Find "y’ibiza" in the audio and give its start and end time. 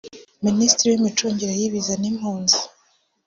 1.59-1.93